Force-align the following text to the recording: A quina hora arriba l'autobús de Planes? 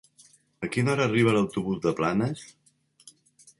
A 0.67 0.69
quina 0.75 0.91
hora 0.93 1.05
arriba 1.09 1.35
l'autobús 1.37 1.83
de 1.85 1.95
Planes? 2.01 2.43